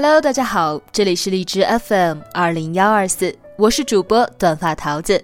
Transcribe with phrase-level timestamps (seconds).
[0.00, 5.20] Hello，大家好，这里是荔枝 FM 二零幺二四，我是主播短发桃子，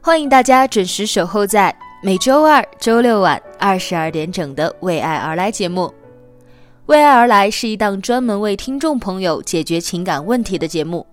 [0.00, 5.86] 欢迎大家准时守候在每周二、周六晚二十二点整的《为爱而来》节目。
[6.86, 11.04] 《为爱而来》是一档专门为听众朋友解决情感问题的节目。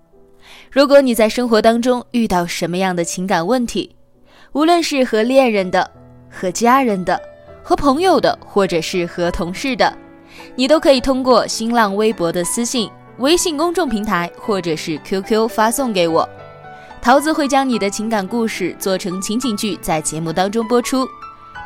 [0.72, 3.96] 如果你在生活当中遇到什么样的情感问题，
[4.52, 5.90] 无论是和恋人的、
[6.30, 7.20] 和家人的、
[7.64, 9.92] 和朋友的，或者是和同事的。
[10.56, 16.28] 你都可以通过新浪微博的私信、微信公众平台或者是 QQ 发送给我，
[17.02, 21.08] 桃子会将你的情感故事做成情景剧，在节目当中播出，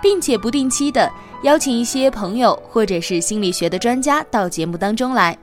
[0.02, 1.12] 并且不定期的
[1.44, 5.38] 邀请一些朋友或者是心理学的专家到节目当中来，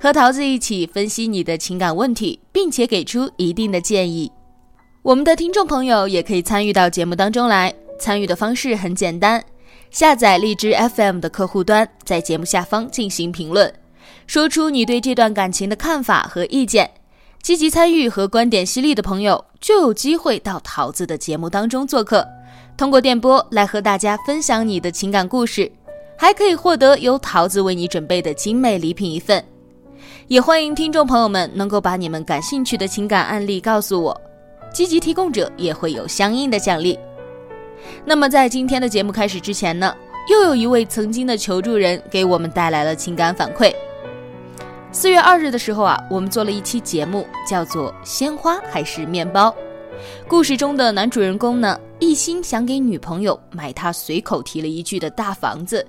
[0.00, 4.30] 和桃子一起分析你的情感问题，并且给出一定的建议。
[5.02, 9.44] 我们的听众朋友也可以参与到节目当中来，参与的方式很简单。
[9.94, 13.72] 下载荔枝 FM 的客户端，在节目下方进行评论，
[14.26, 16.90] 说出你对这段感情的看法和意见。
[17.40, 22.26] 积极参与和观点犀利的朋友就有机会到桃子的节目当中做客，
[22.76, 25.70] 通过电波来和大家分享你的情感故事，
[26.18, 29.44] 还可以获得由桃子为你准备的精美礼品一份。
[30.26, 34.20] 也欢迎听众朋友们能够把你们感兴趣的情感案例告诉我，
[34.72, 36.98] 积极提供者也会有相应的奖励。
[38.04, 39.94] 那么，在今天的节目开始之前呢，
[40.30, 43.74] 又有一位曾经的求助人给我们带来了情感反馈。
[44.90, 49.48] 四月二日的时候啊，我们做了一期节目，叫做《鲜花还是面包》。
[50.28, 55.86] 故事中的男主人公呢，一心想给女朋友买他随口提了一句的大房子，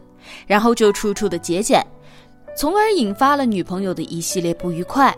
[0.48, 1.86] 然后就处处的节俭，
[2.58, 5.16] 从而引发了女朋友的一系列不愉快。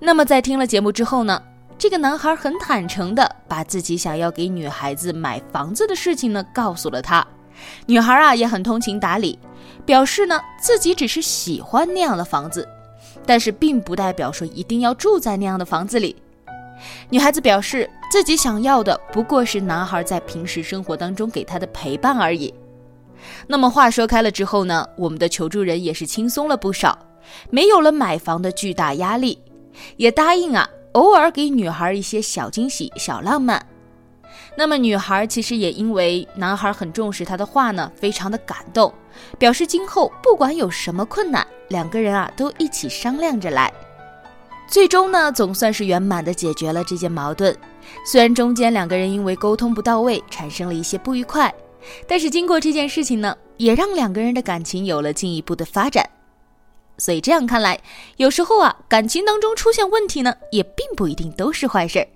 [0.00, 1.42] 那么，在听了节目之后呢？
[1.82, 7.26] 这个男孩很坦诚的把自己想要给女孩子买房子的事情呢告诉了她，
[7.86, 9.36] 女孩啊也很通情达理，
[9.84, 12.68] 表示呢自己只是喜欢那样的房子，
[13.26, 16.14] 但是并不代表说一定要住在那样的房子里。
[17.10, 22.54] 女孩子表示自己想要的不过是男孩在平时生活当中给她的陪伴而已。
[23.48, 26.96] 那么话说开了之后呢，我们的求助人也是轻松了不少，
[27.50, 29.36] 没有了买房的巨大压力，
[29.96, 30.70] 也答应啊。
[30.92, 33.64] 偶尔给女孩一些小惊喜、小浪漫，
[34.56, 38.92] 那么女孩其实也因为男孩很重视她的话呢，非常的感动，
[39.38, 43.72] 表示今后不管有什么困难，两个人啊都一起商量着来。
[44.68, 47.56] 最终呢，总算是圆满的解决了这件矛盾。
[48.06, 51.52] 虽然中间两个人因为沟通不到位，产生了一些不愉快，
[52.06, 56.08] 但是经过这件事情呢，也让两个人的感情有了进一步的发展。
[56.98, 57.80] 所以这样看来，
[58.16, 62.06] 有时候啊，感情当中出现问题呢，也并不一定都是坏事儿。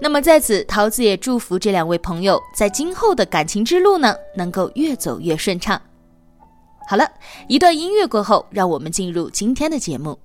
[0.00, 5.80] 那么在此，桃子也祝福这两位朋友在今后的感情之路呢，能够越走越顺畅。
[6.88, 7.08] 好了，
[7.48, 10.16] 一段音乐过后，让我们进入今天的节目。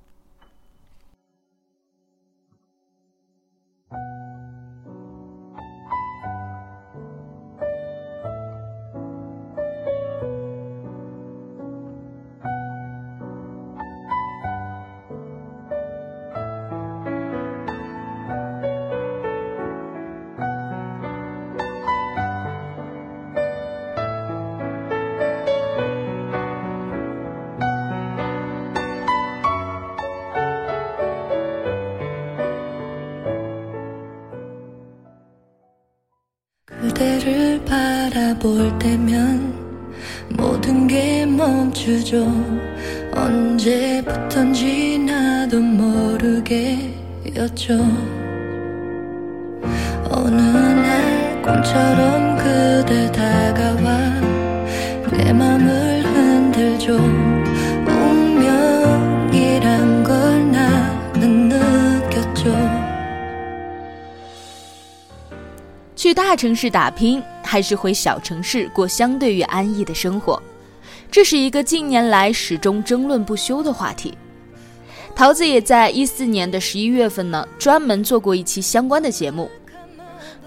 [38.32, 39.52] 바라볼 때면
[40.30, 42.24] 모든 게 멈추죠.
[43.14, 46.94] 언제부턴지 나도 모르게였죠.
[50.10, 54.22] 어느 날 꿈처럼 그대 다가와
[55.12, 56.96] 내 맘을 흔들죠.
[57.86, 62.52] 운명이란 걸 나는 느꼈죠.
[65.94, 67.22] 去大城市打拼
[67.52, 70.42] 还是回小城市过相对于安逸的生活？
[71.10, 74.16] 这是一个近年来始终争论不休的话题。
[75.14, 79.50] 桃子也在一四年的十一月份呢，专门做过一期相关的节目。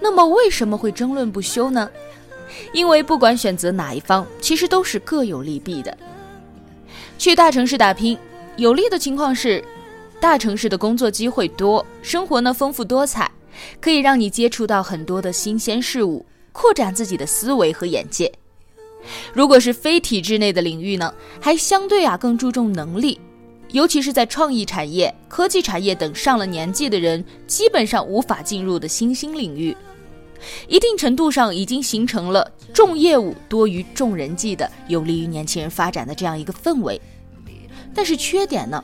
[0.00, 1.88] 那么为什么会争论不休呢？
[2.72, 5.96] 因为不管选择哪一方，其实都是各有利弊的。
[7.18, 8.18] 去大城市打拼，
[8.56, 9.62] 有利的情况是，
[10.18, 13.30] 大城市的工作机会多，生活呢丰富多彩，
[13.80, 16.26] 可以让你接触到很多的新鲜事物，
[16.56, 18.32] 扩展自己的思维和眼界。
[19.34, 23.20] 如果是非体制内的领域呢，还相对啊更注重能力，
[23.72, 29.76] 尤其是在创意产业、科技产业等上了年纪的人基本上无法进入的新兴领域，
[30.66, 36.98] 一定程度上已经形成了重业务多于重人际的有利于年轻人发展的这样一个氛围。
[37.94, 38.82] 但是缺点呢，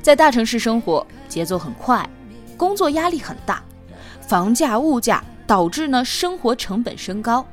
[0.00, 2.08] 在大城市生活节奏很快，
[2.56, 3.64] 工作压力很大，
[4.28, 7.46] 房价、物价导致呢生活成本升高。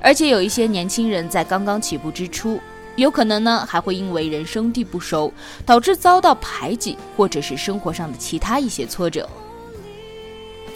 [0.00, 2.60] 而且有一些年轻人在刚刚起步之初，
[2.96, 5.32] 有可能呢还会因为人生地不熟，
[5.66, 9.28] 导致遭到排挤，或者是生活上的其他一些挫折。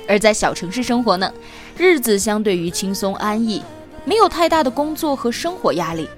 [0.09, 1.33] 而在小城市生活呢，
[1.77, 3.63] 日子相对于轻松安逸，
[4.05, 6.09] 没有太大的工作和生活压力。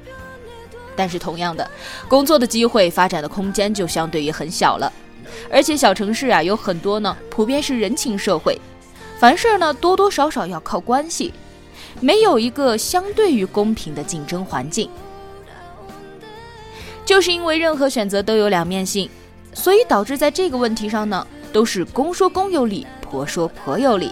[0.96, 1.68] 但是同样的，
[2.08, 4.92] 工作的机会、发展的空间就相对于很小了。
[5.50, 8.60] 而且小城市啊有很多呢，普遍是人情社会，
[9.20, 11.34] 凡事呢多多少少要靠关系。
[12.00, 14.88] 没有一个相对于公平的竞争环境，
[17.04, 19.10] 就是因为任何选择都有两面性，
[19.52, 24.10] 所以导致在这个问题上呢，都是公说公有理，婆说婆有理。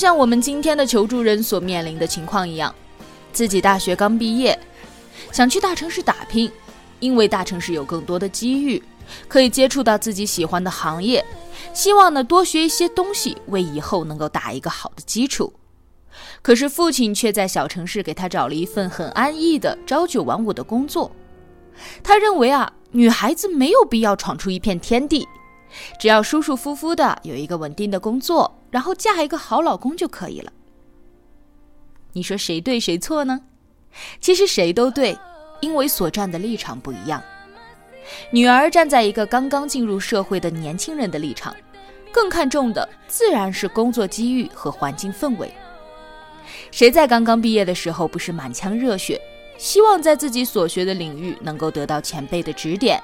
[0.00, 2.74] 像我们今天的求助人所面临的情况一样，
[3.34, 4.58] 自己大学刚毕业，
[5.30, 6.50] 想去大城市打拼，
[7.00, 8.82] 因为大城市有更多的机遇，
[9.28, 11.22] 可以接触到自己喜欢的行业，
[11.74, 15.52] 希望呢多学一些东西，为以后能够打一个好的基础。
[16.40, 21.14] 可是父亲却在小城市给他找了一份很安逸的朝九晚五的工作，
[22.02, 25.28] 他认为啊，女孩子没有必要闯出一片天地。
[26.00, 30.52] 只要舒舒服服的有一个稳定的工作，然后嫁一个好老公就可以了。
[32.12, 33.40] 你说谁对谁错呢？
[34.20, 35.18] 其实谁都对，
[35.60, 37.22] 因为所站的立场不一样。
[38.30, 41.54] 女儿站在一个刚刚进入社会的年轻人的立场，
[42.10, 45.52] 更看重的自然是工作机遇和环境氛围。
[46.72, 49.20] 谁在刚刚毕业的时候不是满腔热血，
[49.58, 53.00] 希望在自己所学的领域能够得到前辈的指点，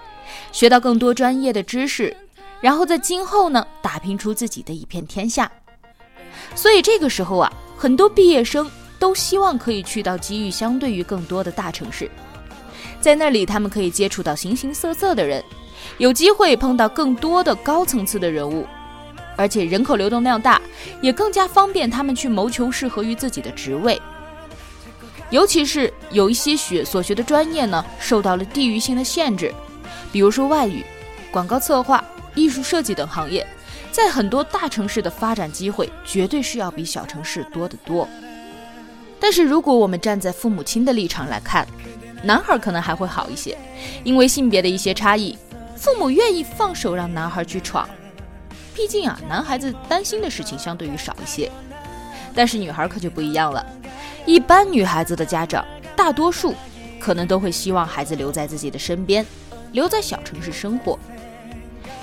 [0.51, 2.17] 学到更多专业的知识？
[2.61, 5.51] 然后在今后呢，打拼出自己的一片天下。
[6.55, 12.11] 所以这个时候啊，很多毕业生都希望可以去到机遇相对于更多的大城市，
[13.01, 15.43] 在那里他们可以接触到形形色色的人，
[15.99, 18.67] 有机会碰到更多的高层次的人物，
[19.37, 20.61] 而且人口流动量大，
[21.01, 24.01] 也更加方便他们去谋求适合于自己的职位。
[25.31, 29.53] 尤其是有一些学所学的专业呢，受到了地域性的限制，
[30.11, 30.85] 比如说外语、
[31.31, 32.03] 广告策划。
[32.37, 33.45] 艺术设计等行业，
[33.91, 38.09] 在很多大城市的发展机会绝对是要比小城市多得多。
[39.19, 41.67] 但是如果我们站在父母亲的立场来看，
[42.23, 43.57] 男孩可能还会好一些，
[44.05, 45.37] 因为性别的一些差异，
[45.75, 47.89] 父母愿意放手让男孩去闯。
[48.75, 51.51] 毕竟啊，男孩子担心的事情相对于少一些。
[52.35, 53.65] 但是女孩可就不一样了，
[54.27, 55.65] 一般女孩子的家长，
[55.97, 56.55] 大多数
[57.01, 59.25] 可能都会希望孩子留在自己的身边，
[59.73, 60.99] 留在小城市生活。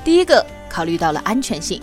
[0.04, 1.82] 第一个考虑到了安全性，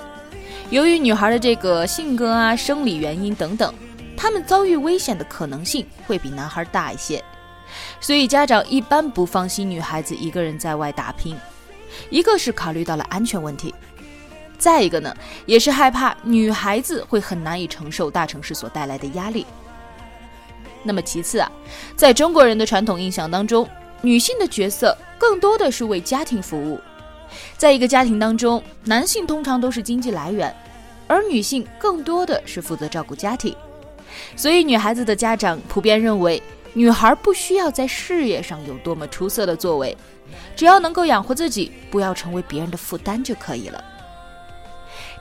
[0.68, 3.72] 由于女孩的这个性格啊、生理原因等等，
[4.14, 7.24] 她们遭遇危险的可能性会比男孩大一些，
[7.98, 11.34] 所以家长一般不放心女孩子一个人在外打拼。
[12.10, 13.74] 一个是考虑到了安全问题，
[14.58, 19.46] 再一个呢，也是害怕女孩子会很难以承受大城市所带来的压力。
[20.82, 21.50] 那么其次啊，
[21.96, 23.66] 在中国人的传统印象当中，
[24.02, 26.78] 女性的角色更多的是为家庭服务。
[27.56, 30.54] 在一个家庭当中，男性通常都是经济来源，
[31.06, 33.54] 而女性更多的是负责照顾家庭。
[34.36, 39.96] 所以，女孩子的家长普遍认为，女孩不需要在事业上有多么出色的作为，
[40.56, 43.82] 只要能够养活自己，不要成为别人的负担就可以了。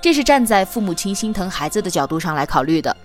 [0.01, 2.95] 这是站在父母亲心疼孩子的角度上来考虑的。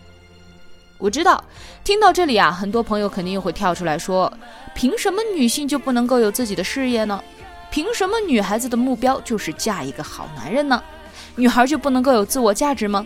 [0.96, 1.42] 我知道，
[1.82, 4.32] 听到这里啊，很多朋友肯定又会跳出来说：
[4.74, 7.22] 凭什么女性就不能够有自己的事业呢？
[7.74, 10.80] 凭什么女孩子的目标就是嫁一个好男人呢？
[11.34, 13.04] 女孩就不能够有自我价值吗？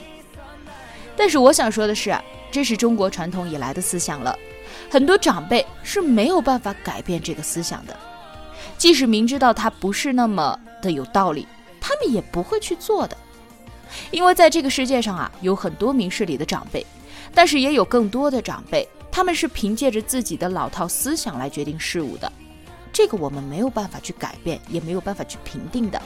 [1.17, 2.15] 但是我想说的是，
[2.51, 4.39] 这是中国传统以来的思想了，
[4.91, 7.97] 很多长辈是没有办法改变这个思想的，
[8.77, 11.49] 即使明知道它不是那么的有道理，
[11.81, 13.17] 他们也不会去做的，
[14.11, 16.87] 因为在这个世界上啊，有很多明事理的长辈。
[17.33, 22.31] 但是也有更多的长辈，他们是凭借着自己的老套思想来决定事物的，
[22.93, 26.01] 这个我们没有办法去改变，也没有办法去评定的。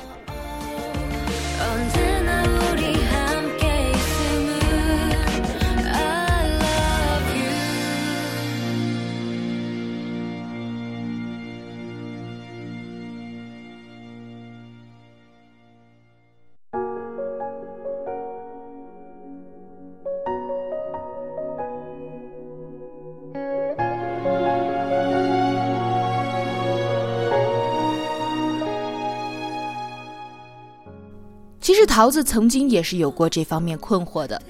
[31.92, 34.40] 桃子曾经也是有过这方面困惑的。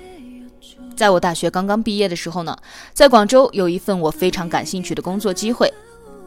[0.94, 2.56] 在我大学刚刚毕业的时候呢，
[2.94, 5.68] 在广州有一份我非常感兴趣的工作机会。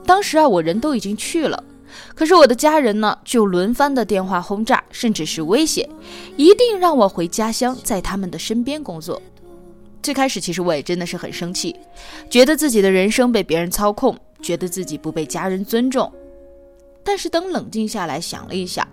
[0.05, 1.63] 当时啊，我人都已经去了，
[2.13, 5.89] 可是我的家人呢，就轮番的电话轰炸，甚至是威胁，
[6.35, 9.21] 一定让我回家乡，在他们的身边工作。
[10.03, 11.73] 最开始其实我也真的是很生气，
[12.29, 16.11] 觉得自己的人生被别人操控，觉得自己不被家人尊重。
[17.05, 18.85] 但是等冷静下来想了一下。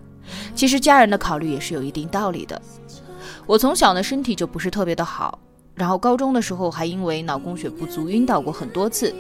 [0.55, 2.61] 其实家人的考虑也是有一定道理的。
[3.47, 5.39] 我从小呢身体就不是特别的好，
[5.75, 9.15] 然后高中的时候还因为脑供血不足晕倒过很多次。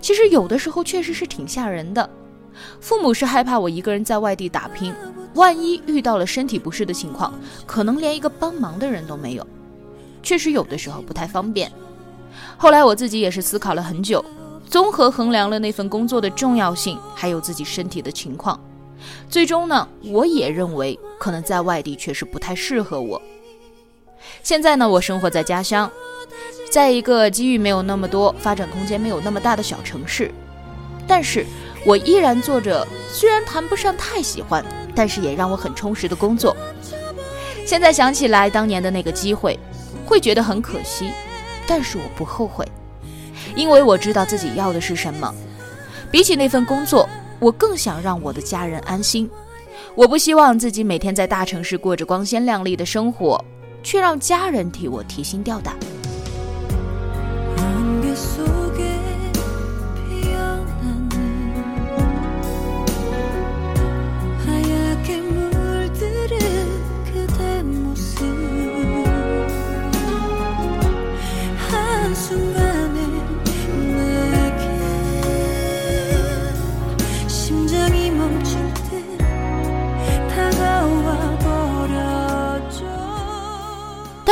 [0.00, 2.08] 其实有的时候确实是挺吓人的。
[2.80, 4.92] 父母是害怕我一个人在外地打拼，
[5.34, 7.32] 万一遇到了身体不适的情况，
[7.66, 9.46] 可能连一个帮忙的人都没有。
[10.22, 11.70] 确实有的时候不太方便。
[12.56, 14.24] 后来我自己也是思考了很久，
[14.68, 18.58] 综合衡量了那份工作的重要性，还有自己身体的情况。
[19.28, 23.20] 最终呢，我也认为可能在外地确实不太适合我。
[24.42, 25.90] 现在呢，我生活在家乡，
[26.70, 30.30] 在一个机遇没有那么多、发展空间没有那么大的小城市，
[31.06, 31.46] 但是
[31.84, 34.64] 我依然做着虽然谈不上太喜欢，
[34.94, 36.56] 但是也让我很充实的工作。
[37.64, 39.58] 现在想起来当年的那个机会，
[40.04, 41.10] 会觉得很可惜，
[41.66, 42.66] 但是我不后悔，
[43.54, 45.32] 因为我知道自己要的是什么。
[46.10, 47.08] 比起那份工作。
[47.40, 49.30] 我更想让我的家人安心，
[49.94, 53.42] 我不希望自己每天在大城市过着光鲜亮丽的生活，
[53.82, 55.76] 却让家人替我提心吊胆。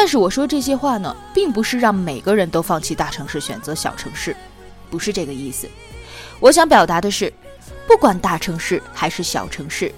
[0.06, 4.36] 但是我说这些话呢，并不是让每个人都放弃大城市，选择小城市，
[4.88, 5.68] 不是这个意思。
[6.38, 7.32] 我想表达的是，
[7.88, 9.92] 不管大城市还是小城市，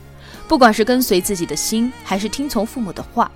[0.48, 3.30] 不管是跟随自己的心，还是听从父母的话，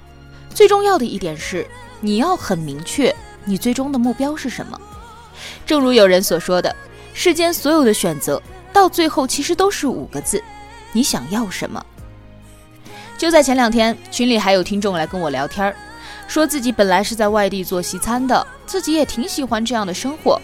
[0.54, 1.68] 最重要的一点是，
[2.00, 3.14] 你要很明确
[3.44, 4.80] 你最终的目标是什么。
[5.66, 6.74] 正如有人所说的，
[7.12, 10.42] 世间所有的选择，到最后其实都是五个字：
[10.92, 11.84] 你想要什么。
[13.18, 15.76] 就在前两天，群里还有听众来跟我聊天儿。
[16.32, 20.40] 说自己本来是在外地做西餐的，自己也挺喜欢这样的生活，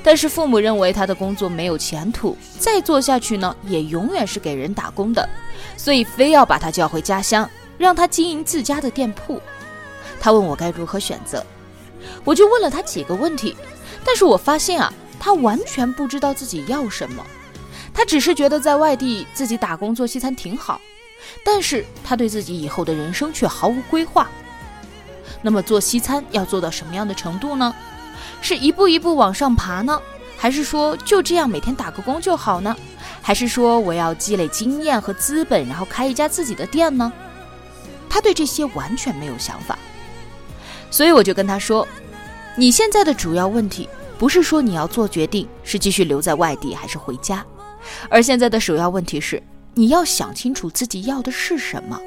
[0.00, 5.28] 但是父母认为他的工作没有前途，再做下去呢，也永远是给人打工的，
[5.76, 9.42] 所以非要把他叫回家乡，让他经营自家的店铺。
[10.20, 11.44] 他问我该如何选择，
[12.22, 13.56] 我就问了他几个问题，
[14.04, 17.26] 但是我发现啊，他完全不知道自己要什么，
[17.92, 20.80] 他只是觉得在外地自己打工做西餐挺好，
[21.44, 24.30] 但是他对自己以后的人生却毫无规划。
[25.42, 27.74] 那么做西餐要做到什么样的程度呢？
[28.40, 30.00] 是一步一步往上爬呢，
[30.36, 32.74] 还是说就这样每天打个工就好呢？
[33.20, 37.12] 还是说我要积累经验和资本，然后开一家自己的店呢？
[38.08, 39.78] 他对这些完全没有想法，
[40.90, 41.86] 所以我就跟他说
[42.56, 47.44] ：“你现在的主要问题不是说你要做决定是继续留在外地还是回家，
[48.10, 49.42] 而现在的首要问题是
[49.74, 51.98] 你要想清楚自己要的是什么。”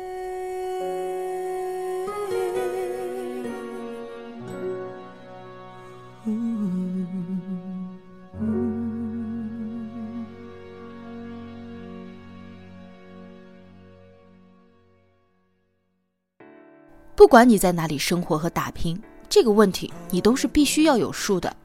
[17.16, 21.56] 不管你在哪里生活和打拼，这个问题你都是必须要有数的。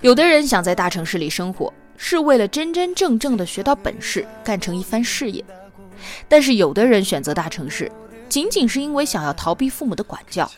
[0.00, 5.44] 有的人想在大城市里生活，是为了真真正正的学到本事，干成一番事业；
[6.26, 7.92] 但是有的人选择大城市，
[8.30, 10.50] 仅仅是因为想要逃避父母的管教，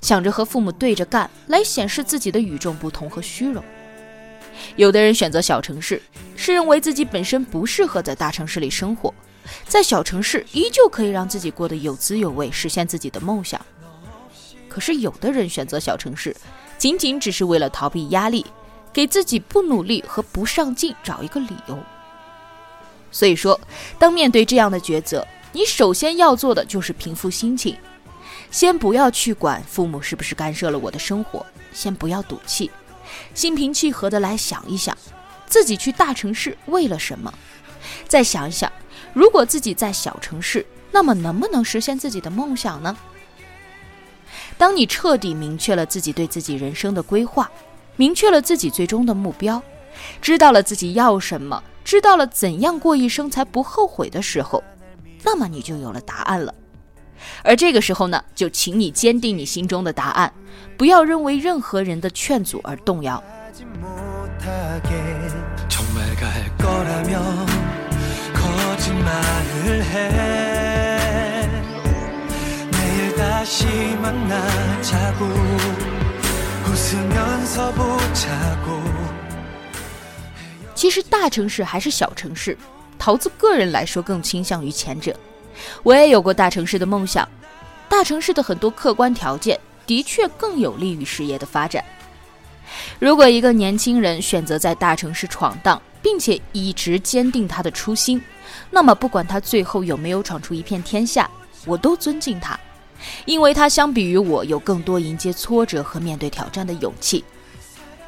[0.00, 3.62] 想着和父母对着干，来显示自己的与众不同和虚荣。
[4.76, 6.00] 有的人选择小城市，
[6.36, 9.12] 是认为自己本身不适合在大城市里生活，
[9.68, 13.60] 在小城市依旧可以让自己过得有滋有味，实现自己的梦想。
[14.68, 16.36] 可是有的人选择小城市，
[16.76, 18.44] 仅仅只是为了逃避压力，
[18.92, 21.78] 给自己不努力和不上进找一个理由。
[23.10, 23.58] 所以说，
[23.98, 27.74] 当面对这样的抉择，你首先要做的就是平复心情，
[28.50, 32.70] 先不要去管父母是不是干涉了我的生活，先不要赌气。
[33.32, 34.94] 心平气和的来想一想，
[35.46, 37.32] 自己去大城市为了什么？
[38.06, 38.70] 再想一想，
[39.16, 42.94] 如果自己在小城市，那么能不能实现自己的梦想呢？
[44.58, 47.50] 当你彻底明确了自己对自己人生的规划，
[47.96, 49.62] 明确了自己最终的目标，
[50.20, 54.62] 知道了自己要什么，知道了怎样过一生才不后悔的时候，
[55.24, 56.54] 那么你就有了答案了。
[57.42, 60.30] 而这个时候呢，就请你坚定你心中的答案，
[60.76, 63.24] 不要认为任何人的劝阻而动摇。
[80.74, 82.56] 其实大城市还是小城市，
[82.96, 85.14] 桃子个人来说更倾向于前者。
[85.82, 87.28] 我也有过大城市的梦想，
[87.88, 91.84] 大城市的很多客观条件的确更有利于事业的发展。
[93.00, 98.22] 如果一个年轻人选择在大城市闯荡，并且一直坚定他的初心，
[98.70, 101.28] 那么不管他最后有没有闯出一片天下，
[101.64, 102.56] 我都尊敬他，
[103.24, 107.24] 因为他相比于我有更多迎接挫折和面对挑战的勇气。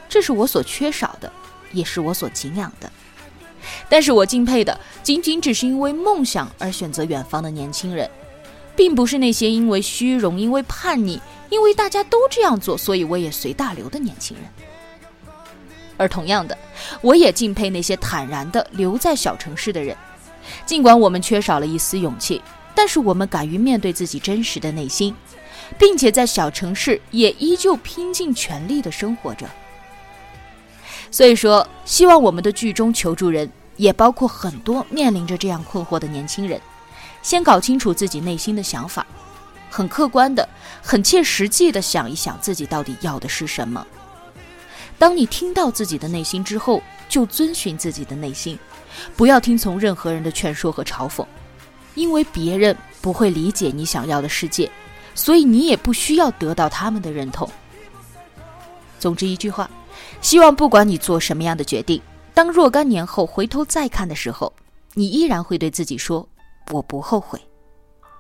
[0.09, 1.33] 这是我所缺少的，
[1.73, 2.89] 也是我所敬仰的。
[3.89, 8.09] 但是我敬佩的仅仅只是因为梦想而选择远方的年轻人，
[8.77, 14.45] 并不是那些因为虚荣、因为叛逆、因为大家都这样做，所以我也随大流的年轻人。
[15.99, 16.57] 而同样的，
[17.03, 19.95] 我也敬佩那些坦然的留在小城市的人，
[20.65, 22.41] 尽管我们缺少了一丝勇气，
[22.75, 25.15] 但是我们敢于面对自己真实的内心，
[25.79, 29.47] 并且在小城市也依旧拼尽全力的生活着。
[31.11, 36.61] 所以说，希望我们的剧中求助人也包括很多面临着这样困惑的年轻人，
[37.23, 39.07] 先搞清楚自己内心的想法，
[39.69, 40.49] 很客观的、
[40.83, 43.85] 很切实际的想一想自己到底要的是什么。
[44.99, 48.59] 当你听到自己的内心之后，就遵循自己的内心，
[49.17, 51.25] 不要听从任何人的劝说和嘲讽，
[51.95, 54.71] 因为别人不会理解你想要的世界，
[55.15, 57.49] 所以你也不需要得到他们的认同。
[58.99, 59.71] 总之一句话。
[60.21, 62.01] 希望不管你做什么样的决定，
[62.35, 64.53] 当若干年后回头再看的时候，
[64.95, 66.29] 你依然会对自己说
[66.73, 67.41] ：“我不后悔。”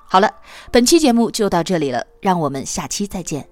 [0.07, 0.33] 好了，
[0.71, 3.49] 本期节目就到这里了，让我们下期再见。